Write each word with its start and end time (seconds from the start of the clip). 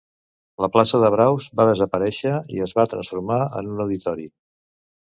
La 0.63 0.69
plaça 0.77 1.01
de 1.03 1.11
braus 1.17 1.47
va 1.61 1.67
desaparèixer 1.71 2.35
i 2.57 2.65
es 2.69 2.75
va 2.81 2.89
transformar 2.95 3.41
en 3.63 3.73
un 3.77 3.87
auditori. 3.89 4.29